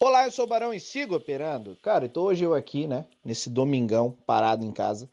Olá, 0.00 0.26
eu 0.26 0.30
sou 0.30 0.44
o 0.44 0.48
Barão 0.48 0.72
e 0.72 0.78
sigo 0.78 1.16
operando. 1.16 1.76
Cara, 1.82 2.06
então 2.06 2.22
hoje 2.22 2.44
eu 2.44 2.54
aqui, 2.54 2.86
né, 2.86 3.04
nesse 3.24 3.50
domingão, 3.50 4.12
parado 4.24 4.64
em 4.64 4.70
casa. 4.70 5.10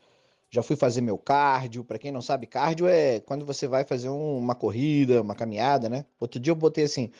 Já 0.47 0.61
fui 0.61 0.75
fazer 0.75 1.01
meu 1.01 1.17
cardio. 1.17 1.83
Para 1.83 1.97
quem 1.97 2.11
não 2.11 2.21
sabe, 2.21 2.45
cardio 2.45 2.87
é 2.87 3.19
quando 3.19 3.43
você 3.43 3.67
vai 3.67 3.83
fazer 3.83 4.09
um, 4.09 4.37
uma 4.37 4.53
corrida, 4.53 5.23
uma 5.23 5.33
caminhada, 5.33 5.89
né? 5.89 6.05
Outro 6.19 6.39
dia 6.39 6.51
eu 6.51 6.55
botei 6.55 6.83
assim, 6.83 7.11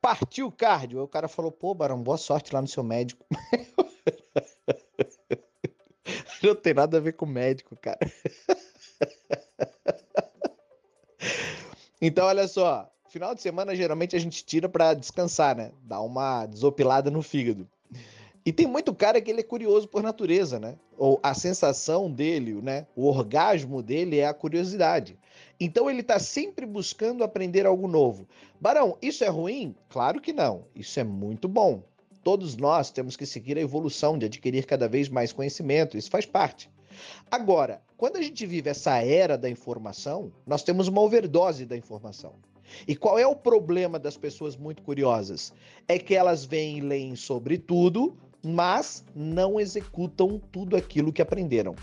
partiu 0.00 0.50
cardio. 0.50 0.98
Aí 0.98 1.04
o 1.04 1.08
cara 1.08 1.28
falou, 1.28 1.52
pô, 1.52 1.74
Barão, 1.74 2.02
boa 2.02 2.16
sorte 2.16 2.54
lá 2.54 2.62
no 2.62 2.68
seu 2.68 2.82
médico. 2.82 3.26
não 6.42 6.54
tem 6.54 6.72
nada 6.72 6.96
a 6.96 7.00
ver 7.00 7.12
com 7.12 7.26
médico, 7.26 7.76
cara. 7.76 7.98
então, 12.00 12.26
olha 12.26 12.48
só, 12.48 12.90
Final 13.10 13.34
de 13.34 13.42
semana, 13.42 13.74
geralmente, 13.74 14.14
a 14.14 14.20
gente 14.20 14.44
tira 14.44 14.68
para 14.68 14.94
descansar, 14.94 15.56
né? 15.56 15.72
Dar 15.82 16.00
uma 16.00 16.46
desopilada 16.46 17.10
no 17.10 17.22
fígado. 17.22 17.68
E 18.46 18.52
tem 18.52 18.68
muito 18.68 18.94
cara 18.94 19.20
que 19.20 19.28
ele 19.28 19.40
é 19.40 19.42
curioso 19.42 19.88
por 19.88 20.00
natureza, 20.00 20.60
né? 20.60 20.76
Ou 20.96 21.18
a 21.20 21.34
sensação 21.34 22.08
dele, 22.08 22.62
né? 22.62 22.86
O 22.94 23.08
orgasmo 23.08 23.82
dele 23.82 24.20
é 24.20 24.28
a 24.28 24.32
curiosidade. 24.32 25.18
Então 25.58 25.90
ele 25.90 26.02
está 26.02 26.20
sempre 26.20 26.64
buscando 26.64 27.24
aprender 27.24 27.66
algo 27.66 27.88
novo. 27.88 28.28
Barão, 28.60 28.96
isso 29.02 29.24
é 29.24 29.28
ruim? 29.28 29.74
Claro 29.88 30.20
que 30.20 30.32
não. 30.32 30.66
Isso 30.72 31.00
é 31.00 31.04
muito 31.04 31.48
bom. 31.48 31.82
Todos 32.22 32.56
nós 32.56 32.92
temos 32.92 33.16
que 33.16 33.26
seguir 33.26 33.58
a 33.58 33.60
evolução 33.60 34.16
de 34.16 34.26
adquirir 34.26 34.66
cada 34.66 34.88
vez 34.88 35.08
mais 35.08 35.32
conhecimento. 35.32 35.98
Isso 35.98 36.10
faz 36.10 36.24
parte. 36.24 36.70
Agora, 37.28 37.82
quando 37.96 38.18
a 38.18 38.22
gente 38.22 38.46
vive 38.46 38.70
essa 38.70 39.02
era 39.02 39.36
da 39.36 39.50
informação, 39.50 40.32
nós 40.46 40.62
temos 40.62 40.86
uma 40.86 41.00
overdose 41.00 41.66
da 41.66 41.76
informação. 41.76 42.34
E 42.86 42.94
qual 42.94 43.18
é 43.18 43.26
o 43.26 43.36
problema 43.36 43.98
das 43.98 44.16
pessoas 44.16 44.56
muito 44.56 44.82
curiosas? 44.82 45.52
É 45.88 45.98
que 45.98 46.14
elas 46.14 46.44
vêm 46.44 46.78
e 46.78 46.80
leem 46.80 47.16
sobre 47.16 47.58
tudo, 47.58 48.16
mas 48.42 49.04
não 49.14 49.60
executam 49.60 50.40
tudo 50.50 50.76
aquilo 50.76 51.12
que 51.12 51.22
aprenderam. 51.22 51.74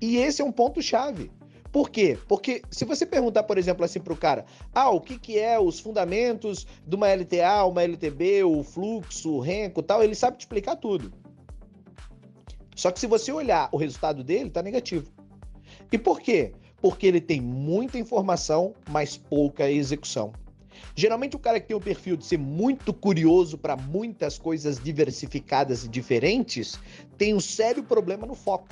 E 0.00 0.16
esse 0.16 0.42
é 0.42 0.44
um 0.44 0.52
ponto-chave. 0.52 1.30
Por 1.70 1.88
quê? 1.88 2.18
Porque 2.28 2.62
se 2.70 2.84
você 2.84 3.06
perguntar, 3.06 3.44
por 3.44 3.56
exemplo, 3.56 3.82
assim 3.82 3.98
para 3.98 4.12
o 4.12 4.16
cara, 4.16 4.44
ah, 4.74 4.90
o 4.90 5.00
que, 5.00 5.18
que 5.18 5.38
é 5.38 5.58
os 5.58 5.80
fundamentos 5.80 6.66
de 6.86 6.94
uma 6.94 7.08
LTA, 7.08 7.64
uma 7.64 7.82
LTB, 7.82 8.44
o 8.44 8.62
fluxo, 8.62 9.32
o 9.32 9.40
renco 9.40 9.82
tal, 9.82 10.02
ele 10.02 10.14
sabe 10.14 10.36
te 10.36 10.40
explicar 10.40 10.76
tudo. 10.76 11.10
Só 12.76 12.90
que 12.90 13.00
se 13.00 13.06
você 13.06 13.32
olhar 13.32 13.70
o 13.72 13.78
resultado 13.78 14.22
dele, 14.22 14.50
tá 14.50 14.62
negativo. 14.62 15.10
E 15.90 15.96
por 15.96 16.20
quê? 16.20 16.52
Porque 16.82 17.06
ele 17.06 17.20
tem 17.20 17.40
muita 17.40 17.96
informação, 17.96 18.74
mas 18.90 19.16
pouca 19.16 19.70
execução. 19.70 20.32
Geralmente 20.96 21.36
o 21.36 21.38
cara 21.38 21.60
que 21.60 21.68
tem 21.68 21.76
o 21.76 21.80
perfil 21.80 22.16
de 22.16 22.26
ser 22.26 22.38
muito 22.38 22.92
curioso 22.92 23.56
para 23.56 23.76
muitas 23.76 24.36
coisas 24.36 24.82
diversificadas 24.82 25.84
e 25.84 25.88
diferentes 25.88 26.78
tem 27.16 27.32
um 27.32 27.40
sério 27.40 27.84
problema 27.84 28.26
no 28.26 28.34
foco. 28.34 28.66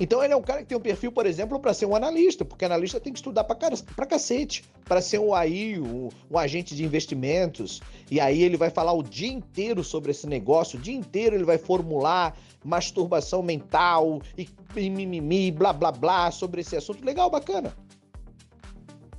Então 0.00 0.22
ele 0.22 0.32
é 0.32 0.36
um 0.36 0.42
cara 0.42 0.60
que 0.60 0.68
tem 0.68 0.78
um 0.78 0.80
perfil, 0.80 1.10
por 1.10 1.26
exemplo, 1.26 1.58
para 1.58 1.74
ser 1.74 1.86
um 1.86 1.96
analista, 1.96 2.44
porque 2.44 2.64
analista 2.64 3.00
tem 3.00 3.12
que 3.12 3.18
estudar 3.18 3.44
para 3.44 4.06
cacete, 4.06 4.64
para 4.84 5.00
ser 5.00 5.18
um 5.18 5.34
AI, 5.34 5.78
um, 5.78 6.08
um, 6.30 6.38
agente 6.38 6.74
de 6.76 6.84
investimentos. 6.84 7.80
E 8.10 8.20
aí 8.20 8.42
ele 8.42 8.56
vai 8.56 8.70
falar 8.70 8.92
o 8.92 9.02
dia 9.02 9.28
inteiro 9.28 9.82
sobre 9.82 10.12
esse 10.12 10.26
negócio, 10.26 10.78
o 10.78 10.82
dia 10.82 10.94
inteiro 10.94 11.34
ele 11.34 11.44
vai 11.44 11.58
formular 11.58 12.36
masturbação 12.64 13.42
mental 13.42 14.20
e, 14.36 14.48
e 14.76 14.88
mimimi, 14.88 15.50
blá 15.50 15.72
blá 15.72 15.90
blá 15.90 16.30
sobre 16.30 16.60
esse 16.60 16.76
assunto. 16.76 17.04
Legal, 17.04 17.28
bacana. 17.28 17.74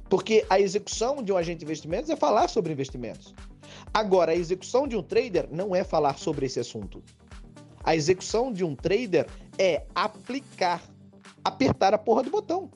Porque 0.09 0.45
a 0.50 0.59
execução 0.59 1.22
de 1.22 1.31
um 1.31 1.38
agente 1.38 1.59
de 1.59 1.66
investimentos 1.66 2.09
é 2.09 2.16
falar 2.16 2.47
sobre 2.47 2.72
investimentos. 2.72 3.33
Agora, 3.94 4.31
a 4.31 4.35
execução 4.35 4.88
de 4.88 4.95
um 4.95 5.03
trader 5.03 5.47
não 5.52 5.75
é 5.75 5.83
falar 5.83 6.17
sobre 6.17 6.45
esse 6.45 6.59
assunto. 6.59 7.03
A 7.83 7.95
execução 7.95 8.52
de 8.52 8.63
um 8.63 8.75
trader 8.75 9.27
é 9.58 9.83
aplicar, 9.95 10.83
apertar 11.44 11.94
a 11.94 11.97
porra 11.97 12.23
do 12.23 12.30
botão. 12.30 12.69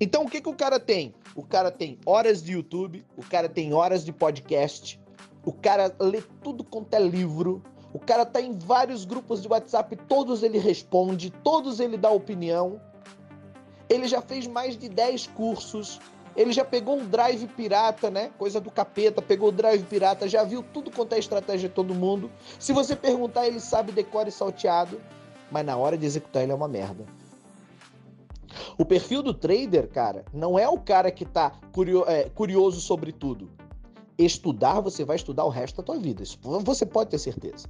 Então 0.00 0.24
o 0.24 0.28
que, 0.28 0.40
que 0.40 0.48
o 0.48 0.54
cara 0.54 0.78
tem? 0.78 1.14
O 1.34 1.42
cara 1.42 1.70
tem 1.70 1.98
horas 2.04 2.42
de 2.42 2.52
YouTube, 2.52 3.04
o 3.16 3.22
cara 3.22 3.48
tem 3.48 3.72
horas 3.72 4.04
de 4.04 4.12
podcast, 4.12 5.00
o 5.44 5.52
cara 5.52 5.94
lê 6.00 6.22
tudo 6.42 6.64
quanto 6.64 6.94
é 6.94 7.00
livro, 7.00 7.62
o 7.92 7.98
cara 7.98 8.26
tá 8.26 8.40
em 8.40 8.52
vários 8.58 9.04
grupos 9.04 9.40
de 9.40 9.48
WhatsApp, 9.48 9.96
todos 10.08 10.42
ele 10.42 10.58
responde, 10.58 11.30
todos 11.30 11.80
ele 11.80 11.96
dá 11.96 12.10
opinião. 12.10 12.80
Ele 13.88 14.08
já 14.08 14.20
fez 14.20 14.46
mais 14.46 14.76
de 14.76 14.88
10 14.88 15.28
cursos, 15.28 16.00
ele 16.36 16.52
já 16.52 16.64
pegou 16.64 16.96
um 16.96 17.06
drive 17.06 17.46
pirata, 17.48 18.10
né? 18.10 18.30
Coisa 18.38 18.60
do 18.60 18.70
capeta, 18.70 19.22
pegou 19.22 19.48
o 19.48 19.52
drive 19.52 19.82
pirata, 19.84 20.28
já 20.28 20.44
viu 20.44 20.62
tudo 20.62 20.90
quanto 20.90 21.14
é 21.14 21.18
estratégia 21.18 21.68
de 21.68 21.74
todo 21.74 21.94
mundo. 21.94 22.30
Se 22.58 22.72
você 22.72 22.94
perguntar, 22.94 23.46
ele 23.46 23.58
sabe 23.58 23.90
decore 23.90 24.30
salteado 24.30 25.00
mas 25.50 25.64
na 25.64 25.76
hora 25.76 25.96
de 25.96 26.06
executar 26.06 26.42
ele 26.42 26.52
é 26.52 26.54
uma 26.54 26.68
merda. 26.68 27.04
O 28.78 28.84
perfil 28.84 29.22
do 29.22 29.34
trader, 29.34 29.88
cara, 29.88 30.24
não 30.32 30.58
é 30.58 30.68
o 30.68 30.78
cara 30.78 31.10
que 31.10 31.24
tá 31.24 31.52
curio 31.72 32.04
é, 32.06 32.28
curioso 32.30 32.80
sobre 32.80 33.12
tudo. 33.12 33.50
Estudar, 34.18 34.80
você 34.80 35.04
vai 35.04 35.16
estudar 35.16 35.44
o 35.44 35.50
resto 35.50 35.76
da 35.76 35.82
tua 35.82 35.98
vida. 35.98 36.22
Isso 36.22 36.38
você 36.42 36.86
pode 36.86 37.10
ter 37.10 37.18
certeza. 37.18 37.68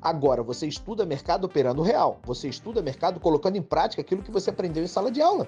Agora, 0.00 0.42
você 0.42 0.66
estuda 0.66 1.06
mercado 1.06 1.44
operando 1.44 1.80
real. 1.80 2.20
Você 2.24 2.48
estuda 2.48 2.82
mercado 2.82 3.18
colocando 3.18 3.56
em 3.56 3.62
prática 3.62 4.02
aquilo 4.02 4.22
que 4.22 4.30
você 4.30 4.50
aprendeu 4.50 4.84
em 4.84 4.86
sala 4.86 5.10
de 5.10 5.22
aula. 5.22 5.46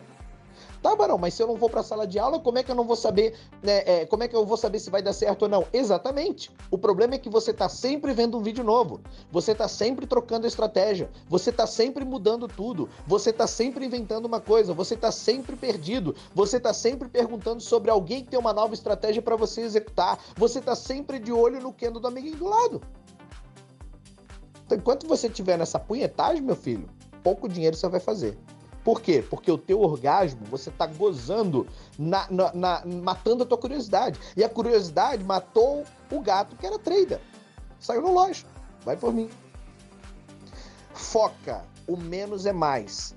Tá, 0.82 0.96
Barão, 0.96 1.16
mas 1.16 1.34
se 1.34 1.42
eu 1.42 1.46
não 1.46 1.56
vou 1.56 1.70
para 1.70 1.80
a 1.80 1.84
sala 1.84 2.06
de 2.06 2.18
aula, 2.18 2.40
como 2.40 2.58
é 2.58 2.62
que 2.62 2.70
eu 2.70 2.74
não 2.74 2.84
vou 2.84 2.96
saber, 2.96 3.34
né, 3.62 3.82
é, 3.86 4.06
como 4.06 4.22
é 4.24 4.28
que 4.28 4.34
eu 4.34 4.44
vou 4.44 4.56
saber 4.56 4.78
se 4.78 4.90
vai 4.90 5.00
dar 5.00 5.12
certo 5.12 5.42
ou 5.42 5.48
não? 5.48 5.64
Exatamente. 5.72 6.50
O 6.70 6.78
problema 6.78 7.14
é 7.14 7.18
que 7.18 7.28
você 7.28 7.52
está 7.52 7.68
sempre 7.68 8.12
vendo 8.12 8.36
um 8.36 8.42
vídeo 8.42 8.64
novo, 8.64 9.00
você 9.30 9.52
está 9.52 9.68
sempre 9.68 10.06
trocando 10.06 10.46
estratégia, 10.46 11.10
você 11.28 11.50
está 11.50 11.66
sempre 11.66 12.04
mudando 12.04 12.48
tudo, 12.48 12.88
você 13.06 13.30
está 13.30 13.46
sempre 13.46 13.86
inventando 13.86 14.26
uma 14.26 14.40
coisa, 14.40 14.74
você 14.74 14.94
está 14.94 15.12
sempre 15.12 15.56
perdido, 15.56 16.14
você 16.34 16.56
está 16.56 16.72
sempre 16.72 17.08
perguntando 17.08 17.60
sobre 17.60 17.90
alguém 17.90 18.24
que 18.24 18.30
tem 18.30 18.38
uma 18.38 18.52
nova 18.52 18.74
estratégia 18.74 19.22
para 19.22 19.36
você 19.36 19.60
executar, 19.60 20.18
você 20.36 20.58
está 20.58 20.74
sempre 20.74 21.18
de 21.18 21.32
olho 21.32 21.60
no 21.60 21.72
Kendo 21.72 22.00
do 22.00 22.08
amiguinho 22.08 22.36
do 22.36 22.48
lado. 22.48 22.82
Então, 24.66 24.78
enquanto 24.78 25.06
você 25.06 25.26
estiver 25.26 25.58
nessa 25.58 25.78
punhetagem, 25.78 26.42
meu 26.42 26.56
filho, 26.56 26.88
pouco 27.22 27.48
dinheiro 27.48 27.76
você 27.76 27.88
vai 27.88 28.00
fazer. 28.00 28.38
Por 28.84 29.00
quê? 29.00 29.25
Porque 29.28 29.50
o 29.50 29.59
teu 29.59 29.81
orgasmo, 29.81 30.44
você 30.47 30.70
tá 30.70 30.87
gozando, 30.87 31.66
na, 31.98 32.26
na, 32.31 32.53
na, 32.53 32.82
matando 32.84 33.44
a 33.44 33.47
tua 33.47 33.59
curiosidade. 33.59 34.19
E 34.37 34.43
a 34.43 34.48
curiosidade 34.48 35.22
matou 35.22 35.84
o 36.10 36.20
gato 36.20 36.56
que 36.56 36.66
era 36.66 36.78
trader. 36.78 37.21
Saiu 37.78 38.03
no 38.03 38.12
lógico. 38.12 38.50
Vai 38.84 38.97
por 38.97 39.12
mim. 39.12 39.31
Foca. 40.94 41.65
O 41.87 41.97
menos 41.97 42.47
é 42.47 42.53
mais. 42.53 43.15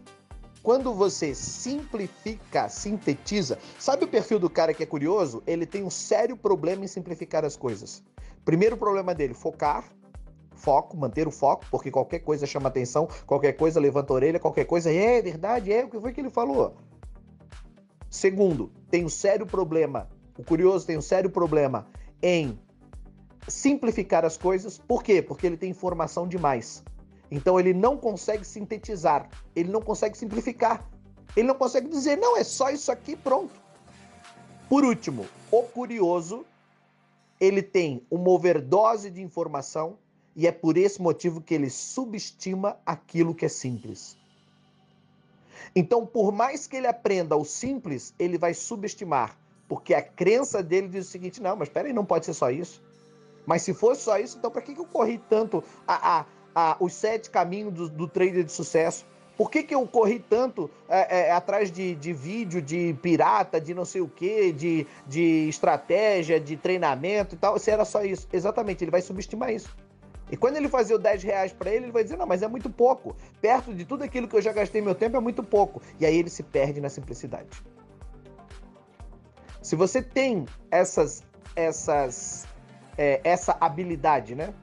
Quando 0.62 0.94
você 0.94 1.36
simplifica, 1.36 2.68
sintetiza, 2.68 3.60
sabe 3.78 4.06
o 4.06 4.08
perfil 4.08 4.40
do 4.40 4.50
cara 4.50 4.74
que 4.74 4.82
é 4.82 4.86
curioso? 4.86 5.44
Ele 5.46 5.66
tem 5.66 5.84
um 5.84 5.92
sério 5.92 6.36
problema 6.36 6.84
em 6.84 6.88
simplificar 6.88 7.46
as 7.46 7.56
coisas. 7.56 8.02
Primeiro 8.44 8.76
problema 8.76 9.14
dele, 9.14 9.36
focar 9.36 9.86
foco, 10.56 10.98
manter 10.98 11.28
o 11.28 11.32
foco, 11.32 11.66
porque 11.70 11.92
qualquer 11.92 12.20
coisa 12.20 12.46
chama 12.46 12.70
atenção, 12.70 13.08
qualquer 13.26 13.54
coisa 13.54 13.80
levanta 13.80 14.14
a 14.14 14.16
orelha, 14.16 14.40
qualquer 14.40 14.66
coisa 14.66 14.92
é 14.92 15.22
verdade, 15.22 15.72
é 15.72 15.86
o 15.86 15.90
que 15.90 16.00
foi 16.00 16.14
que 16.14 16.22
ele 16.22 16.30
falou. 16.30 16.76
Segundo, 18.10 18.72
tem 18.90 19.04
um 19.04 19.10
sério 19.10 19.46
problema, 19.46 20.10
o 20.38 20.44
curioso 20.44 20.88
tem 20.88 20.98
um 20.98 21.02
sério 21.02 21.30
problema 21.30 21.88
em 22.22 22.58
simplificar 23.48 24.26
as 24.26 24.38
coisas. 24.38 24.78
Por 24.78 25.04
quê? 25.04 25.22
Porque 25.22 25.46
ele 25.46 25.58
tem 25.58 25.70
informação 25.70 26.28
demais. 26.28 26.84
Então 27.30 27.60
ele 27.60 27.74
não 27.74 27.98
consegue 27.98 28.46
sintetizar, 28.46 29.30
ele 29.56 29.70
não 29.70 29.82
consegue 29.82 30.18
simplificar. 30.18 30.88
Ele 31.36 31.48
não 31.48 31.56
consegue 31.56 31.90
dizer, 31.90 32.18
não, 32.18 32.38
é 32.38 32.44
só 32.44 32.70
isso 32.70 32.92
aqui, 32.92 33.16
pronto. 33.16 33.54
Por 34.70 34.86
último, 34.86 35.26
o 35.52 35.64
curioso, 35.64 36.46
ele 37.40 37.62
tem 37.62 38.06
uma 38.10 38.30
overdose 38.30 39.10
de 39.12 39.22
informação 39.22 39.98
e 40.36 40.46
é 40.48 40.52
por 40.52 40.78
esse 40.78 41.02
motivo 41.02 41.40
que 41.40 41.54
ele 41.54 41.70
subestima 41.70 42.78
aquilo 42.86 43.34
que 43.34 43.46
é 43.46 43.50
simples. 43.50 44.18
Então, 45.76 46.06
por 46.06 46.32
mais 46.32 46.68
que 46.68 46.76
ele 46.76 46.88
aprenda 46.88 47.36
o 47.36 47.46
simples, 47.46 48.14
ele 48.20 48.38
vai 48.38 48.54
subestimar, 48.54 49.38
porque 49.68 49.94
a 49.94 50.02
crença 50.02 50.62
dele 50.62 50.90
diz 50.90 51.08
o 51.08 51.12
seguinte: 51.12 51.42
não, 51.42 51.56
mas 51.56 51.70
peraí, 51.70 51.94
não 51.94 52.06
pode 52.06 52.26
ser 52.26 52.34
só 52.34 52.50
isso. 52.50 52.84
Mas 53.46 53.62
se 53.62 53.74
fosse 53.74 54.02
só 54.02 54.18
isso, 54.18 54.38
então 54.38 54.50
para 54.50 54.62
que, 54.62 54.74
que 54.74 54.82
eu 54.82 54.86
corri 54.86 55.22
tanto 55.30 55.64
a, 55.88 56.20
a, 56.20 56.26
a, 56.56 56.78
os 56.80 56.94
sete 56.94 57.30
caminhos 57.30 57.74
do, 57.74 57.90
do 57.90 58.08
trader 58.08 58.44
de 58.44 58.52
sucesso? 58.52 59.06
Por 59.38 59.52
que, 59.52 59.64
que 59.64 59.76
eu 59.76 59.86
corri 59.86 60.20
tanto 60.20 60.72
é, 60.88 61.28
é, 61.28 61.32
atrás 61.32 61.70
de, 61.70 61.94
de 61.96 62.14
vídeo, 62.14 62.62
de 62.62 62.94
pirata, 63.02 63.60
de 63.60 63.74
não 63.74 63.84
sei 63.84 64.00
o 64.00 64.08
que, 64.08 64.54
de, 64.54 64.88
de 65.06 65.50
estratégia, 65.50 66.40
de 66.40 66.56
treinamento 66.56 67.36
e 67.36 67.38
tal? 67.38 67.60
Se 67.60 67.70
era 67.70 67.84
só 67.84 68.02
isso. 68.02 68.28
Exatamente, 68.32 68.84
ele 68.84 68.92
vai 68.92 69.02
subestimar 69.02 69.52
isso. 69.52 69.76
E 70.32 70.38
quando 70.38 70.58
ele 70.58 70.68
fazer 70.68 70.96
o 70.96 71.00
10 71.00 71.24
reais 71.24 71.54
para 71.54 71.70
ele, 71.70 71.86
ele 71.86 71.92
vai 71.92 72.04
dizer: 72.04 72.18
não, 72.18 72.26
mas 72.26 72.42
é 72.42 72.48
muito 72.48 72.70
pouco. 72.70 73.16
Perto 73.42 73.74
de 73.74 73.86
tudo 73.86 74.04
aquilo 74.04 74.28
que 74.28 74.36
eu 74.36 74.42
já 74.42 74.52
gastei 74.52 74.82
meu 74.82 74.96
tempo 74.96 75.18
é 75.18 75.20
muito 75.20 75.44
pouco. 75.44 75.82
E 76.00 76.06
aí 76.06 76.18
ele 76.18 76.30
se 76.30 76.44
perde 76.44 76.82
na 76.82 76.90
simplicidade. 76.90 77.64
Se 79.62 79.76
você 79.76 80.02
tem 80.02 80.46
essas, 80.70 81.24
essas, 81.56 82.48
é, 82.98 83.20
essa 83.24 83.58
habilidade, 83.60 84.36
né? 84.36 84.54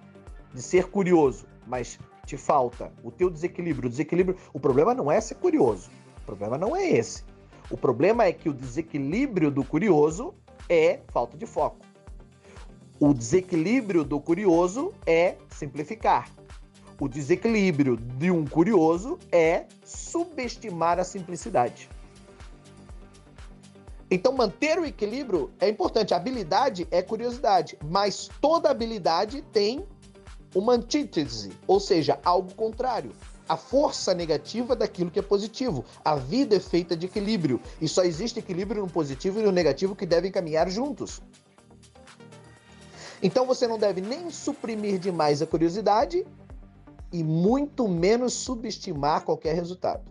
de 0.52 0.62
ser 0.62 0.88
curioso, 0.88 1.46
mas 1.66 1.98
te 2.26 2.36
falta 2.36 2.92
o 3.02 3.10
teu 3.10 3.30
desequilíbrio, 3.30 3.86
o 3.86 3.90
desequilíbrio, 3.90 4.38
o 4.52 4.60
problema 4.60 4.94
não 4.94 5.10
é 5.10 5.20
ser 5.20 5.36
curioso. 5.36 5.90
O 6.18 6.26
problema 6.26 6.56
não 6.56 6.76
é 6.76 6.88
esse. 6.88 7.24
O 7.70 7.76
problema 7.76 8.24
é 8.24 8.32
que 8.32 8.48
o 8.48 8.54
desequilíbrio 8.54 9.50
do 9.50 9.64
curioso 9.64 10.34
é 10.68 11.00
falta 11.08 11.36
de 11.36 11.46
foco. 11.46 11.78
O 13.04 13.12
desequilíbrio 13.12 14.04
do 14.04 14.20
curioso 14.20 14.94
é 15.04 15.34
simplificar. 15.50 16.30
O 17.00 17.08
desequilíbrio 17.08 17.96
de 17.96 18.30
um 18.30 18.46
curioso 18.46 19.18
é 19.32 19.64
subestimar 19.84 21.00
a 21.00 21.04
simplicidade. 21.04 21.90
Então, 24.08 24.32
manter 24.32 24.78
o 24.78 24.84
equilíbrio 24.84 25.50
é 25.58 25.68
importante. 25.68 26.14
Habilidade 26.14 26.86
é 26.92 27.02
curiosidade, 27.02 27.76
mas 27.84 28.30
toda 28.40 28.70
habilidade 28.70 29.42
tem 29.52 29.84
uma 30.54 30.74
antítese, 30.74 31.50
ou 31.66 31.80
seja, 31.80 32.20
algo 32.24 32.54
contrário. 32.54 33.10
A 33.48 33.56
força 33.56 34.14
negativa 34.14 34.76
daquilo 34.76 35.10
que 35.10 35.18
é 35.18 35.22
positivo. 35.22 35.84
A 36.04 36.14
vida 36.14 36.54
é 36.54 36.60
feita 36.60 36.96
de 36.96 37.06
equilíbrio. 37.06 37.60
E 37.80 37.88
só 37.88 38.04
existe 38.04 38.38
equilíbrio 38.38 38.82
no 38.82 38.88
positivo 38.88 39.40
e 39.40 39.42
no 39.42 39.50
negativo 39.50 39.96
que 39.96 40.06
devem 40.06 40.30
caminhar 40.30 40.70
juntos. 40.70 41.20
Então 43.22 43.46
você 43.46 43.68
não 43.68 43.78
deve 43.78 44.00
nem 44.00 44.30
suprimir 44.30 44.98
demais 44.98 45.40
a 45.40 45.46
curiosidade 45.46 46.26
e 47.12 47.22
muito 47.22 47.86
menos 47.86 48.32
subestimar 48.32 49.24
qualquer 49.24 49.54
resultado. 49.54 50.02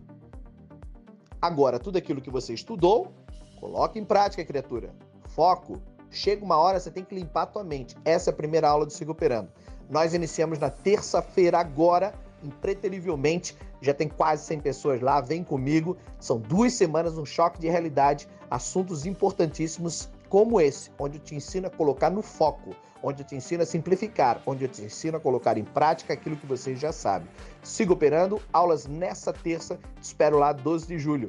Agora, 1.40 1.78
tudo 1.78 1.98
aquilo 1.98 2.22
que 2.22 2.30
você 2.30 2.54
estudou, 2.54 3.12
coloque 3.60 3.98
em 3.98 4.04
prática, 4.04 4.44
criatura. 4.44 4.94
Foco. 5.26 5.82
Chega 6.08 6.44
uma 6.44 6.56
hora, 6.56 6.78
você 6.78 6.90
tem 6.90 7.04
que 7.04 7.14
limpar 7.14 7.42
a 7.42 7.46
tua 7.46 7.64
mente. 7.64 7.96
Essa 8.04 8.30
é 8.30 8.32
a 8.32 8.36
primeira 8.36 8.68
aula 8.68 8.86
do 8.86 8.92
Siga 8.92 9.12
Operando. 9.12 9.50
Nós 9.90 10.14
iniciamos 10.14 10.58
na 10.58 10.70
terça-feira 10.70 11.58
agora, 11.58 12.14
impreterivelmente. 12.42 13.56
Já 13.80 13.92
tem 13.92 14.08
quase 14.08 14.44
100 14.44 14.60
pessoas 14.60 15.00
lá, 15.00 15.20
vem 15.20 15.42
comigo. 15.42 15.96
São 16.20 16.38
duas 16.38 16.74
semanas, 16.74 17.18
um 17.18 17.24
choque 17.24 17.58
de 17.58 17.68
realidade, 17.68 18.28
assuntos 18.50 19.04
importantíssimos 19.04 20.08
como 20.32 20.58
esse, 20.58 20.90
onde 20.98 21.18
te 21.18 21.34
ensino 21.34 21.66
a 21.66 21.70
colocar 21.70 22.08
no 22.08 22.22
foco 22.22 22.74
onde 23.02 23.22
te 23.22 23.34
ensino 23.34 23.64
a 23.64 23.66
simplificar, 23.66 24.40
onde 24.46 24.66
te 24.66 24.80
ensino 24.80 25.18
a 25.18 25.20
colocar 25.20 25.58
em 25.58 25.64
prática 25.64 26.14
aquilo 26.14 26.36
que 26.36 26.46
você 26.46 26.74
já 26.74 26.90
sabe. 26.90 27.28
Siga 27.62 27.92
operando, 27.92 28.40
aulas 28.50 28.86
nessa 28.86 29.30
terça, 29.30 29.78
te 30.00 30.04
espero 30.04 30.38
lá 30.38 30.52
12 30.52 30.86
de 30.86 30.98
julho. 30.98 31.28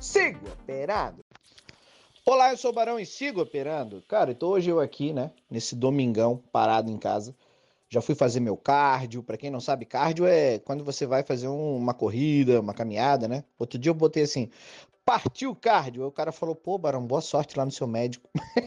Siga 0.00 0.38
operando! 0.50 1.18
Olá, 2.24 2.52
eu 2.52 2.56
sou 2.56 2.70
o 2.70 2.74
Barão 2.74 2.98
e 2.98 3.04
sigo 3.04 3.42
operando. 3.42 4.02
Cara, 4.08 4.30
então 4.30 4.48
hoje 4.48 4.70
eu 4.70 4.80
aqui, 4.80 5.12
né, 5.12 5.30
nesse 5.50 5.74
domingão, 5.74 6.42
parado 6.50 6.90
em 6.90 6.96
casa. 6.96 7.34
Já 7.88 8.00
fui 8.00 8.14
fazer 8.14 8.40
meu 8.40 8.56
cardio. 8.56 9.22
Para 9.22 9.36
quem 9.36 9.50
não 9.50 9.60
sabe, 9.60 9.86
cardio 9.86 10.26
é 10.26 10.58
quando 10.58 10.84
você 10.84 11.06
vai 11.06 11.22
fazer 11.22 11.48
um, 11.48 11.76
uma 11.76 11.94
corrida, 11.94 12.60
uma 12.60 12.74
caminhada, 12.74 13.26
né? 13.26 13.44
Outro 13.58 13.78
dia 13.78 13.90
eu 13.90 13.94
botei 13.94 14.24
assim, 14.24 14.50
partiu 15.04 15.54
cardio. 15.56 16.02
Aí 16.02 16.08
o 16.08 16.12
cara 16.12 16.32
falou, 16.32 16.54
pô, 16.54 16.78
Barão, 16.78 17.06
boa 17.06 17.20
sorte 17.20 17.58
lá 17.58 17.64
no 17.64 17.72
seu 17.72 17.86
médico. 17.86 18.28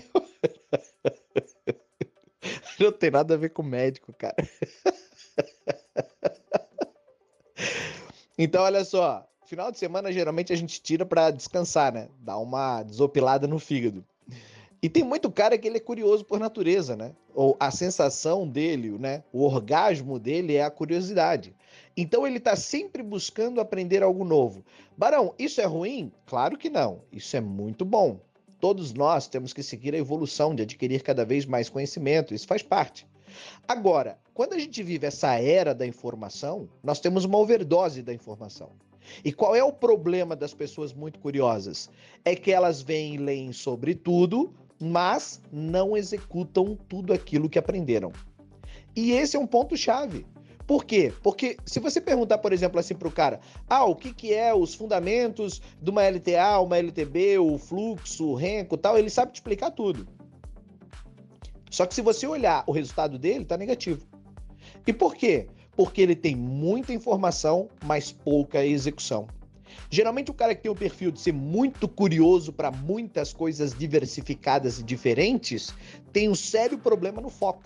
Não 2.80 2.92
tem 2.92 3.12
nada 3.12 3.36
a 3.36 3.38
ver 3.38 3.50
com 3.50 3.62
médico, 3.62 4.12
cara. 4.14 4.36
Então, 8.38 8.64
olha 8.64 8.84
só. 8.84 9.28
Final 9.46 9.72
de 9.72 9.78
semana, 9.78 10.12
geralmente, 10.12 10.52
a 10.52 10.56
gente 10.56 10.82
tira 10.82 11.06
para 11.06 11.30
descansar, 11.30 11.94
né? 11.94 12.10
Dar 12.20 12.40
uma 12.40 12.82
desopilada 12.82 13.48
no 13.48 13.60
fígado. 13.60 14.04
E 14.84 14.90
tem 14.90 15.04
muito 15.04 15.30
cara 15.30 15.58
que 15.60 15.68
ele 15.68 15.78
é 15.78 15.82
curioso 15.82 16.26
por 16.26 16.40
natureza, 16.40 16.96
né? 16.96 17.14
Ou 17.36 17.56
a 17.60 17.70
sensação 17.70 18.48
dele, 18.48 18.98
né? 18.98 19.24
O 19.32 19.44
orgasmo 19.44 20.18
dele 20.18 20.56
é 20.56 20.64
a 20.64 20.72
curiosidade. 20.72 21.56
Então 21.96 22.26
ele 22.26 22.38
está 22.38 22.56
sempre 22.56 23.04
buscando 23.04 23.62
aprender 23.62 24.02
algo 24.02 24.26
novo. 24.26 24.66
Barão, 24.98 25.36
isso 25.38 25.62
é 25.62 25.66
ruim? 25.66 26.12
Claro 26.26 26.58
que 26.58 26.70
não. 26.70 27.04
Isso 27.12 27.38
é 27.38 27.42
muito 27.42 27.86
bom. 27.86 28.20
Todos 28.60 28.92
nós 28.94 29.28
temos 29.28 29.54
que 29.54 29.62
seguir 29.62 29.94
a 29.94 30.00
evolução 30.00 30.56
de 30.56 30.64
adquirir 30.64 31.04
cada 31.04 31.26
vez 31.26 31.46
mais 31.46 31.70
conhecimento, 31.70 32.34
isso 32.34 32.48
faz 32.48 32.64
parte. 32.64 33.08
Agora, 33.68 34.20
quando 34.34 34.54
a 34.54 34.60
gente 34.60 34.84
vive 34.84 35.08
essa 35.08 35.36
era 35.36 35.74
da 35.74 35.86
informação, 35.86 36.70
nós 36.84 37.00
temos 37.00 37.26
uma 37.26 37.38
overdose 37.38 38.02
da 38.02 38.14
informação. 38.14 38.72
E 39.26 39.32
qual 39.34 39.56
é 39.56 39.64
o 39.64 39.74
problema 39.74 40.36
das 40.36 40.54
pessoas 40.54 40.94
muito 40.94 41.20
curiosas? 41.20 41.90
É 42.24 42.36
que 42.36 42.52
elas 42.52 42.82
vêm 42.82 43.16
e 43.16 43.18
leem 43.18 43.52
sobre 43.52 43.96
tudo, 43.96 44.54
mas 44.82 45.42
não 45.52 45.96
executam 45.96 46.78
tudo 46.90 47.14
aquilo 47.14 47.50
que 47.50 47.60
aprenderam. 47.60 48.12
E 48.96 49.12
esse 49.12 49.38
é 49.38 49.40
um 49.40 49.48
ponto 49.48 49.78
chave. 49.78 50.26
Por 50.66 50.86
quê? 50.86 51.14
Porque 51.22 51.58
se 51.66 51.80
você 51.80 52.00
perguntar, 52.00 52.38
por 52.38 52.54
exemplo, 52.54 52.80
assim 52.80 52.96
para 52.96 53.08
o 53.08 53.12
cara, 53.12 53.40
ah, 53.70 53.86
o 53.86 53.96
que, 53.96 54.14
que 54.14 54.34
é 54.34 54.54
os 54.54 54.74
fundamentos 54.74 55.62
de 55.82 55.90
uma 55.90 56.08
LTA, 56.08 56.60
uma 56.60 56.78
LTB, 56.78 57.40
o 57.40 57.58
fluxo, 57.58 58.28
o 58.28 58.36
renco 58.36 58.78
tal, 58.78 58.98
ele 58.98 59.10
sabe 59.10 59.32
te 59.32 59.36
explicar 59.36 59.72
tudo. 59.72 60.08
Só 61.70 61.86
que 61.86 61.94
se 61.94 62.02
você 62.02 62.28
olhar 62.28 62.64
o 62.68 62.72
resultado 62.72 63.18
dele, 63.18 63.46
tá 63.46 63.58
negativo. 63.58 64.06
E 64.86 64.94
por 64.94 65.16
quê? 65.16 65.48
Porque 65.76 66.02
ele 66.02 66.16
tem 66.16 66.36
muita 66.36 66.94
informação, 66.94 67.70
mas 67.86 68.12
pouca 68.12 68.66
execução. 68.66 69.28
Geralmente 69.90 70.32
o 70.32 70.34
cara 70.34 70.56
que 70.56 70.62
tem 70.62 70.72
o 70.72 70.76
perfil 70.76 71.12
de 71.12 71.20
ser 71.20 71.34
muito 71.34 71.88
curioso 71.88 72.52
para 72.52 72.72
muitas 72.72 73.34
coisas 73.34 73.74
diversificadas 73.74 74.80
e 74.80 74.84
diferentes 74.84 75.74
tem 76.12 76.30
um 76.30 76.36
sério 76.36 76.78
problema 76.78 77.22
no 77.22 77.30
foco. 77.30 77.64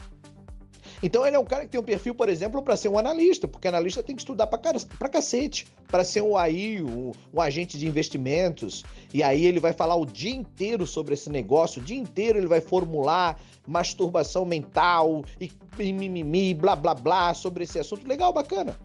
Então 1.03 1.25
ele 1.25 1.35
é 1.35 1.39
um 1.39 1.45
cara 1.45 1.65
que 1.65 1.69
tem 1.69 1.79
um 1.79 1.83
perfil, 1.83 2.15
por 2.15 2.29
exemplo, 2.29 2.61
para 2.61 2.75
ser 2.77 2.89
um 2.89 2.97
analista, 2.97 3.47
porque 3.47 3.67
analista 3.67 4.01
tem 4.01 4.15
que 4.15 4.21
estudar 4.21 4.47
para 4.47 5.09
cacete, 5.09 5.67
para 5.87 6.03
ser 6.03 6.21
um 6.21 6.37
AI, 6.37 6.81
um, 6.81 7.11
um, 7.33 7.41
agente 7.41 7.77
de 7.77 7.87
investimentos. 7.87 8.83
E 9.13 9.21
aí 9.21 9.45
ele 9.45 9.59
vai 9.59 9.73
falar 9.73 9.95
o 9.95 10.05
dia 10.05 10.33
inteiro 10.33 10.87
sobre 10.87 11.13
esse 11.13 11.29
negócio, 11.29 11.81
o 11.81 11.85
dia 11.85 11.97
inteiro 11.97 12.39
ele 12.39 12.47
vai 12.47 12.61
formular 12.61 13.39
masturbação 13.67 14.45
mental 14.45 15.23
e 15.39 15.51
mimimi, 15.93 16.53
blá 16.53 16.75
blá 16.75 16.93
blá 16.93 17.33
sobre 17.33 17.63
esse 17.63 17.79
assunto. 17.79 18.07
Legal, 18.07 18.31
bacana. 18.31 18.75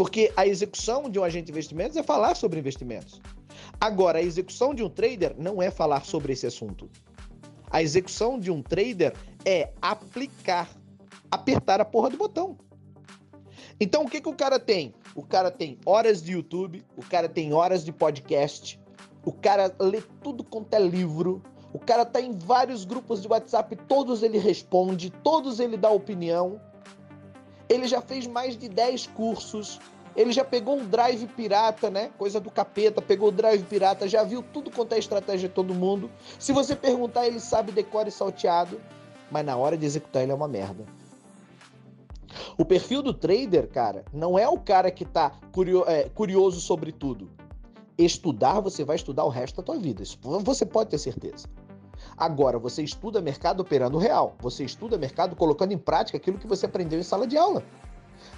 Porque 0.00 0.32
a 0.34 0.46
execução 0.46 1.10
de 1.10 1.18
um 1.18 1.22
agente 1.22 1.44
de 1.44 1.52
investimentos 1.52 1.94
é 1.94 2.02
falar 2.02 2.34
sobre 2.34 2.58
investimentos. 2.58 3.20
Agora, 3.78 4.18
a 4.18 4.22
execução 4.22 4.74
de 4.74 4.82
um 4.82 4.88
trader 4.88 5.34
não 5.36 5.60
é 5.60 5.70
falar 5.70 6.06
sobre 6.06 6.32
esse 6.32 6.46
assunto. 6.46 6.88
A 7.70 7.82
execução 7.82 8.40
de 8.40 8.50
um 8.50 8.62
trader 8.62 9.12
é 9.44 9.74
aplicar, 9.82 10.70
apertar 11.30 11.82
a 11.82 11.84
porra 11.84 12.08
do 12.08 12.16
botão. 12.16 12.56
Então, 13.78 14.04
o 14.04 14.08
que, 14.08 14.22
que 14.22 14.28
o 14.30 14.34
cara 14.34 14.58
tem? 14.58 14.94
O 15.14 15.22
cara 15.22 15.50
tem 15.50 15.78
horas 15.84 16.22
de 16.22 16.32
YouTube, 16.32 16.82
o 16.96 17.02
cara 17.02 17.28
tem 17.28 17.52
horas 17.52 17.84
de 17.84 17.92
podcast, 17.92 18.80
o 19.22 19.32
cara 19.34 19.70
lê 19.78 20.02
tudo 20.22 20.42
quanto 20.42 20.72
é 20.72 20.80
livro, 20.80 21.42
o 21.74 21.78
cara 21.78 22.06
tá 22.06 22.22
em 22.22 22.32
vários 22.38 22.86
grupos 22.86 23.20
de 23.20 23.28
WhatsApp, 23.28 23.76
todos 23.86 24.22
ele 24.22 24.38
responde, 24.38 25.10
todos 25.10 25.60
ele 25.60 25.76
dá 25.76 25.90
opinião. 25.90 26.58
Ele 27.70 27.86
já 27.86 28.02
fez 28.02 28.26
mais 28.26 28.58
de 28.58 28.68
10 28.68 29.06
cursos, 29.06 29.78
ele 30.16 30.32
já 30.32 30.44
pegou 30.44 30.76
um 30.76 30.84
drive 30.84 31.24
pirata, 31.28 31.88
né? 31.88 32.10
Coisa 32.18 32.40
do 32.40 32.50
capeta, 32.50 33.00
pegou 33.00 33.28
o 33.28 33.32
drive 33.32 33.62
pirata, 33.62 34.08
já 34.08 34.24
viu 34.24 34.42
tudo 34.42 34.72
quanto 34.72 34.92
é 34.92 34.98
estratégia 34.98 35.48
de 35.48 35.54
todo 35.54 35.72
mundo. 35.72 36.10
Se 36.36 36.52
você 36.52 36.74
perguntar, 36.74 37.28
ele 37.28 37.38
sabe 37.38 37.70
decore 37.70 38.10
salteado, 38.10 38.80
mas 39.30 39.46
na 39.46 39.56
hora 39.56 39.78
de 39.78 39.86
executar 39.86 40.24
ele 40.24 40.32
é 40.32 40.34
uma 40.34 40.48
merda. 40.48 40.84
O 42.58 42.64
perfil 42.64 43.02
do 43.02 43.14
trader, 43.14 43.68
cara, 43.68 44.04
não 44.12 44.36
é 44.36 44.48
o 44.48 44.58
cara 44.58 44.90
que 44.90 45.04
tá 45.04 45.30
curio 45.52 45.84
é, 45.86 46.08
curioso 46.08 46.60
sobre 46.60 46.90
tudo. 46.90 47.30
Estudar, 47.96 48.60
você 48.60 48.84
vai 48.84 48.96
estudar 48.96 49.24
o 49.24 49.28
resto 49.28 49.58
da 49.58 49.62
tua 49.62 49.78
vida. 49.78 50.02
Isso 50.02 50.18
você 50.22 50.66
pode 50.66 50.90
ter 50.90 50.98
certeza. 50.98 51.48
Agora, 52.16 52.58
você 52.58 52.82
estuda 52.82 53.20
mercado 53.20 53.60
operando 53.60 53.98
real. 53.98 54.34
Você 54.40 54.64
estuda 54.64 54.98
mercado 54.98 55.36
colocando 55.36 55.72
em 55.72 55.78
prática 55.78 56.16
aquilo 56.16 56.38
que 56.38 56.46
você 56.46 56.66
aprendeu 56.66 56.98
em 56.98 57.02
sala 57.02 57.26
de 57.26 57.36
aula. 57.36 57.62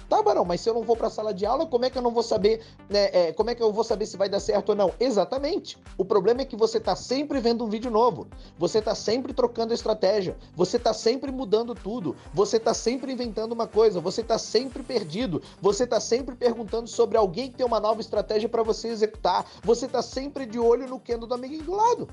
Tá, 0.09 0.21
Barão, 0.21 0.45
mas 0.45 0.61
se 0.61 0.69
eu 0.69 0.73
não 0.73 0.83
vou 0.83 0.95
para 0.95 1.07
a 1.07 1.09
sala 1.09 1.33
de 1.33 1.45
aula, 1.45 1.65
como 1.65 1.85
é 1.85 1.89
que 1.89 1.97
eu 1.97 2.01
não 2.01 2.11
vou 2.11 2.23
saber, 2.23 2.61
né, 2.89 3.09
é, 3.11 3.33
como 3.33 3.49
é 3.49 3.55
que 3.55 3.63
eu 3.63 3.71
vou 3.71 3.83
saber 3.83 4.05
se 4.05 4.17
vai 4.17 4.29
dar 4.29 4.39
certo 4.39 4.69
ou 4.69 4.75
não? 4.75 4.91
Exatamente. 4.99 5.77
O 5.97 6.05
problema 6.05 6.41
é 6.41 6.45
que 6.45 6.55
você 6.55 6.77
está 6.77 6.95
sempre 6.95 7.39
vendo 7.39 7.63
um 7.63 7.69
vídeo 7.69 7.89
novo, 7.89 8.27
você 8.57 8.79
está 8.79 8.93
sempre 8.93 9.33
trocando 9.33 9.73
estratégia, 9.73 10.37
você 10.55 10.77
está 10.77 10.93
sempre 10.93 11.31
mudando 11.31 11.73
tudo, 11.73 12.15
você 12.33 12.57
está 12.57 12.73
sempre 12.73 13.11
inventando 13.11 13.53
uma 13.53 13.67
coisa, 13.67 13.99
você 13.99 14.21
está 14.21 14.37
sempre 14.37 14.83
perdido, 14.83 15.41
você 15.61 15.83
está 15.83 15.99
sempre 15.99 16.35
perguntando 16.35 16.87
sobre 16.87 17.17
alguém 17.17 17.49
que 17.49 17.57
tem 17.57 17.65
uma 17.65 17.79
nova 17.79 18.01
estratégia 18.01 18.49
para 18.49 18.63
você 18.63 18.89
executar, 18.89 19.45
você 19.63 19.85
está 19.85 20.01
sempre 20.01 20.45
de 20.45 20.59
olho 20.59 20.87
no 20.87 20.99
Kendo 20.99 21.25
do 21.25 21.33
amiguinho 21.33 21.63
do 21.63 21.75
lado. 21.75 22.07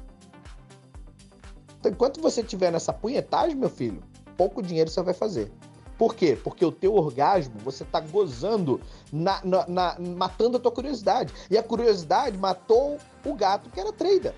Então, 1.80 1.90
enquanto 1.90 2.20
você 2.20 2.42
estiver 2.42 2.70
nessa 2.70 2.92
punhetagem, 2.92 3.56
meu 3.56 3.70
filho, 3.70 4.02
pouco 4.36 4.62
dinheiro 4.62 4.90
você 4.90 5.02
vai 5.02 5.14
fazer. 5.14 5.50
Por 5.96 6.14
quê? 6.14 6.38
Porque 6.42 6.64
o 6.64 6.72
teu 6.72 6.94
orgasmo, 6.94 7.58
você 7.60 7.84
tá 7.84 8.00
gozando, 8.00 8.80
na, 9.12 9.40
na, 9.44 9.66
na, 9.66 9.96
matando 9.98 10.56
a 10.56 10.60
tua 10.60 10.72
curiosidade. 10.72 11.32
E 11.50 11.58
a 11.58 11.62
curiosidade 11.62 12.38
matou 12.38 12.98
o 13.24 13.34
gato 13.34 13.68
que 13.70 13.80
era 13.80 13.92
trader. 13.92 14.34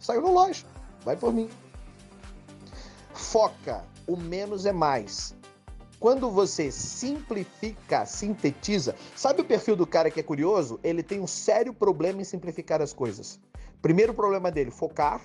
Saiu 0.00 0.20
no 0.20 0.32
lógico. 0.32 0.70
Vai 1.04 1.16
por 1.16 1.32
mim. 1.32 1.48
Foca. 3.14 3.84
O 4.06 4.16
menos 4.16 4.66
é 4.66 4.72
mais. 4.72 5.34
quando 5.98 6.30
você 6.30 6.70
simplifica, 6.70 8.04
sintetiza, 8.06 8.94
sabe 9.16 9.40
o 9.40 9.44
perfil 9.44 9.74
do 9.74 9.86
cara 9.86 10.10
que 10.10 10.20
é 10.20 10.22
curioso? 10.22 10.78
Ele 10.84 11.02
tem 11.02 11.20
um 11.20 11.26
sério 11.26 11.72
problema 11.72 12.20
em 12.20 12.24
simplificar 12.24 12.82
as 12.82 12.92
coisas. 12.92 13.40
Primeiro 13.82 14.14
problema 14.14 14.50
dele, 14.50 14.70
focar, 14.70 15.20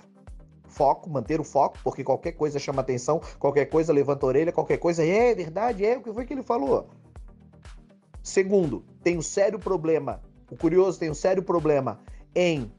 foco, 0.72 1.08
manter 1.08 1.40
o 1.40 1.44
foco, 1.44 1.78
porque 1.84 2.02
qualquer 2.02 2.32
coisa 2.32 2.58
chama 2.58 2.80
atenção, 2.80 3.20
qualquer 3.38 3.66
coisa 3.66 3.92
levanta 3.92 4.26
a 4.26 4.28
orelha, 4.28 4.52
qualquer 4.52 4.78
coisa 4.78 5.04
é 5.04 5.34
verdade, 5.34 5.84
é 5.84 5.98
o 5.98 6.02
que 6.02 6.12
foi 6.12 6.24
que 6.24 6.34
ele 6.34 6.42
falou. 6.42 6.88
Segundo, 8.22 8.84
tem 9.02 9.18
um 9.18 9.22
sério 9.22 9.58
problema, 9.58 10.20
o 10.50 10.56
curioso 10.56 10.98
tem 10.98 11.10
um 11.10 11.14
sério 11.14 11.42
problema 11.42 12.00
em 12.34 12.72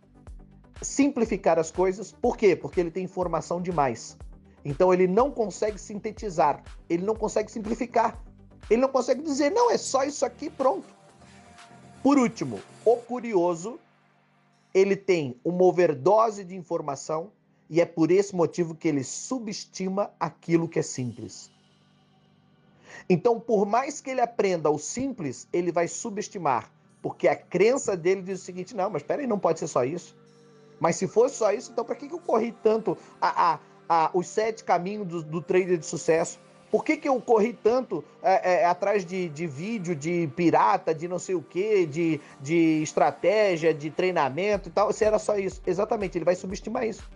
simplificar 0.82 1.60
as 1.60 1.72
coisas. 1.72 2.12
Por 2.12 2.38
quê? 2.38 2.56
Porque 2.56 2.80
ele 2.80 2.92
tem 2.92 3.04
informação 3.04 3.62
demais. 3.62 4.18
Então 4.66 4.94
ele 4.94 5.08
não 5.08 5.32
consegue 5.32 5.78
sintetizar, 5.78 6.64
ele 6.90 7.04
não 7.04 7.16
consegue 7.16 7.52
simplificar, 7.52 8.22
ele 8.70 8.82
não 8.82 8.90
consegue 8.90 9.22
dizer, 9.22 9.52
não, 9.52 9.70
é 9.70 9.78
só 9.78 10.04
isso 10.04 10.26
aqui, 10.26 10.50
pronto. 10.50 10.88
Por 12.02 12.18
último, 12.18 12.60
o 12.86 12.96
curioso, 12.98 13.80
ele 14.74 14.96
tem 14.96 15.40
uma 15.44 15.64
overdose 15.64 16.44
de 16.44 16.56
informação 16.56 17.32
e 17.70 17.82
é 17.82 17.86
por 17.86 18.12
esse 18.12 18.36
motivo 18.36 18.76
que 18.76 18.88
ele 18.88 19.04
subestima 19.04 20.12
aquilo 20.20 20.68
que 20.68 20.80
é 20.80 20.82
simples. 20.82 21.52
Então, 23.10 23.40
por 23.40 23.66
mais 23.66 24.00
que 24.00 24.12
ele 24.12 24.22
aprenda 24.22 24.70
o 24.70 24.78
simples, 24.78 25.48
ele 25.52 25.72
vai 25.72 25.88
subestimar, 25.88 26.72
porque 27.02 27.28
a 27.28 27.36
crença 27.36 27.98
dele 27.98 28.22
diz 28.22 28.42
o 28.42 28.44
seguinte: 28.44 28.76
não, 28.76 28.90
mas 28.90 29.04
peraí, 29.04 29.28
não 29.28 29.40
pode 29.40 29.60
ser 29.60 29.68
só 29.68 29.84
isso. 29.84 30.16
Mas 30.80 30.96
se 30.96 31.08
fosse 31.08 31.36
só 31.36 31.52
isso, 31.52 31.72
então 31.72 31.86
para 31.86 31.96
que, 31.96 32.08
que 32.08 32.14
eu 32.14 32.20
corri 32.20 32.52
tanto 32.64 32.98
a, 33.22 33.54
a, 33.54 33.60
a, 33.88 34.12
os 34.14 34.28
sete 34.28 34.64
caminhos 34.64 35.08
do, 35.08 35.24
do 35.24 35.42
trader 35.42 35.78
de 35.78 35.86
sucesso? 35.86 36.40
Por 36.74 36.84
que, 36.84 36.98
que 36.98 37.08
eu 37.08 37.22
corri 37.22 37.54
tanto 37.54 38.04
é, 38.24 38.62
é, 38.62 38.66
atrás 38.66 39.06
de, 39.06 39.30
de 39.30 39.46
vídeo, 39.46 39.96
de 39.96 40.28
pirata, 40.36 40.94
de 40.94 41.08
não 41.08 41.20
sei 41.20 41.36
o 41.36 41.42
que, 41.42 41.86
de, 41.86 42.20
de 42.42 42.82
estratégia, 42.82 43.72
de 43.72 43.92
treinamento 43.92 44.70
e 44.70 44.72
tal? 44.72 44.92
Se 44.92 45.06
era 45.06 45.20
só 45.20 45.38
isso. 45.38 45.62
Exatamente, 45.68 46.18
ele 46.18 46.26
vai 46.26 46.36
subestimar 46.36 46.84
isso. 46.88 47.08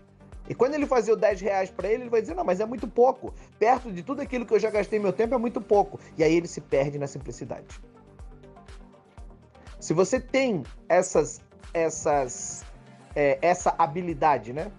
E 0.50 0.56
quando 0.56 0.76
ele 0.76 0.86
fazer 0.86 1.12
o 1.12 1.16
10 1.16 1.42
reais 1.42 1.70
para 1.70 1.90
ele, 1.90 2.04
ele 2.04 2.10
vai 2.10 2.22
dizer: 2.22 2.36
não, 2.36 2.44
mas 2.44 2.60
é 2.60 2.66
muito 2.66 2.88
pouco. 2.88 3.34
Perto 3.60 3.92
de 3.92 4.04
tudo 4.04 4.22
aquilo 4.22 4.46
que 4.46 4.54
eu 4.54 4.60
já 4.60 4.70
gastei 4.70 5.00
meu 5.00 5.12
tempo, 5.12 5.36
é 5.36 5.38
muito 5.38 5.62
pouco. 5.62 6.00
E 6.18 6.24
aí 6.24 6.36
ele 6.36 6.48
se 6.48 6.62
perde 6.62 6.98
na 6.98 7.08
simplicidade. 7.08 7.68
Se 9.80 9.94
você 9.94 10.20
tem 10.20 10.64
essas, 10.90 11.42
essas, 11.74 12.66
é, 13.16 13.38
essa 13.42 13.76
habilidade, 13.78 14.54
né, 14.54 14.72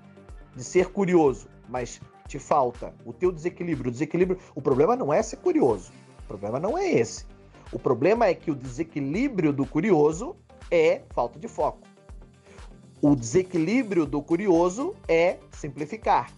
de 0.55 0.65
ser 0.65 0.89
curioso, 0.91 1.49
mas 1.69 2.01
te 2.27 2.39
falta 2.39 2.93
o 3.05 3.13
teu 3.13 3.33
desequilíbrio, 3.33 3.89
o 3.89 3.93
desequilíbrio, 3.93 4.39
o 4.55 4.61
problema 4.61 4.97
não 4.97 5.13
é 5.13 5.23
ser 5.23 5.37
curioso. 5.37 5.93
O 6.25 6.27
problema 6.29 6.59
não 6.61 6.77
é 6.77 6.91
esse. 6.91 7.25
O 7.73 7.79
problema 7.79 8.27
é 8.27 8.35
que 8.35 8.51
o 8.51 8.55
desequilíbrio 8.55 9.53
do 9.53 9.65
curioso 9.65 10.37
é 10.71 11.03
falta 11.11 11.39
de 11.39 11.49
foco. 11.49 11.88
O 13.01 13.15
desequilíbrio 13.15 14.05
do 14.05 14.21
curioso 14.21 14.93
é 15.07 15.39
simplificar. 15.53 16.33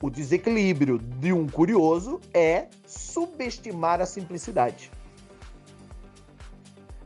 O 0.00 0.08
desequilíbrio 0.08 0.96
de 0.96 1.32
um 1.32 1.48
curioso 1.48 2.20
é 2.32 2.68
subestimar 2.86 4.00
a 4.00 4.06
simplicidade. 4.06 4.92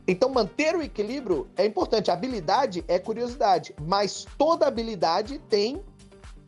Então, 0.07 0.29
manter 0.29 0.75
o 0.75 0.81
equilíbrio 0.83 1.47
é 1.57 1.65
importante. 1.65 2.11
A 2.11 2.13
habilidade 2.13 2.85
é 2.87 2.99
curiosidade, 2.99 3.73
mas 3.81 4.27
toda 4.37 4.67
habilidade 4.67 5.39
tem 5.49 5.81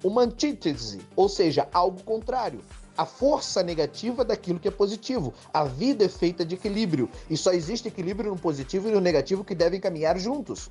uma 0.03 0.21
antítese, 0.21 0.99
ou 1.15 1.27
seja, 1.27 1.67
algo 1.73 2.03
contrário. 2.03 2.61
A 2.95 3.07
força 3.07 3.63
negativa 3.63 4.23
daquilo 4.23 4.59
que 4.59 4.67
é 4.67 4.71
positivo. 4.71 5.33
A 5.51 5.63
vida 5.63 6.05
é 6.05 6.09
feita 6.09 6.45
de 6.45 6.53
equilíbrio. 6.53 7.09
E 7.27 7.35
só 7.35 7.51
existe 7.51 7.87
equilíbrio 7.87 8.29
no 8.29 8.37
positivo 8.37 8.87
e 8.87 8.91
no 8.91 9.01
negativo 9.01 9.43
que 9.43 9.55
devem 9.55 9.79
caminhar 9.79 10.19
juntos. 10.19 10.69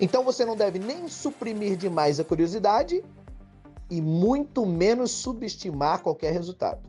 Então 0.00 0.24
você 0.24 0.44
não 0.44 0.56
deve 0.56 0.78
nem 0.78 1.08
suprimir 1.08 1.76
demais 1.76 2.18
a 2.18 2.24
curiosidade 2.24 3.04
e 3.90 4.00
muito 4.00 4.66
menos 4.66 5.10
subestimar 5.10 6.02
qualquer 6.02 6.32
resultado. 6.32 6.80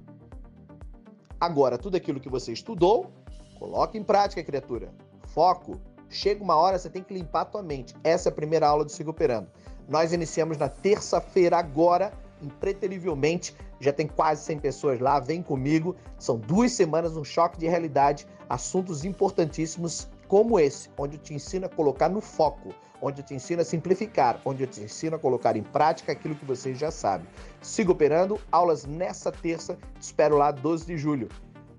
Agora, 1.40 1.78
tudo 1.78 1.96
aquilo 1.98 2.20
que 2.20 2.30
você 2.30 2.52
estudou, 2.52 3.12
coloque 3.60 3.98
em 3.98 4.04
prática, 4.04 4.44
criatura. 4.44 4.92
Foco. 5.28 5.80
Chega 6.10 6.44
uma 6.44 6.56
hora, 6.56 6.80
você 6.80 6.90
tem 6.90 7.04
que 7.04 7.14
limpar 7.14 7.42
a 7.42 7.46
tua 7.46 7.64
mente. 7.64 7.94
Essa 8.04 8.30
é 8.30 8.32
a 8.32 8.36
primeira 8.36 8.68
aula 8.68 8.86
do 8.86 8.92
Siga 8.92 9.10
Operando. 9.10 9.50
Nós 9.88 10.14
iniciamos 10.14 10.58
na 10.58 10.70
terça-feira 10.70 11.58
agora, 11.58 12.14
impreterivelmente. 12.42 13.56
Já 13.80 13.92
tem 13.92 14.08
quase 14.08 14.44
100 14.46 14.60
pessoas 14.60 15.00
lá, 15.00 15.20
vem 15.20 15.44
comigo. 15.44 15.96
São 16.18 16.38
duas 16.38 16.72
semanas, 16.72 17.18
um 17.18 17.24
choque 17.24 17.58
de 17.58 17.68
realidade, 17.68 18.26
assuntos 18.50 19.04
importantíssimos 19.04 20.08
como 20.28 20.60
esse, 20.60 20.90
onde 20.98 21.18
eu 21.18 21.22
te 21.22 21.34
ensino 21.34 21.66
a 21.66 21.70
colocar 21.70 22.10
no 22.10 22.22
foco, 22.22 22.74
onde 23.02 23.22
eu 23.22 23.26
te 23.26 23.34
ensino 23.34 23.62
a 23.62 23.66
simplificar, 23.66 24.40
onde 24.46 24.64
eu 24.64 24.68
te 24.68 24.82
ensino 24.82 25.16
a 25.16 25.20
colocar 25.20 25.56
em 25.56 25.64
prática 25.64 26.12
aquilo 26.12 26.36
que 26.36 26.46
você 26.46 26.74
já 26.74 26.92
sabe. 26.92 27.28
Siga 27.62 27.92
operando, 27.92 28.40
aulas 28.52 28.86
nessa 28.86 29.32
terça, 29.32 29.78
te 30.00 30.04
espero 30.04 30.38
lá 30.38 30.52
12 30.52 30.86
de 30.86 30.98
julho. 30.98 31.30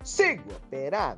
Siga 0.04 0.42
operando! 0.56 1.14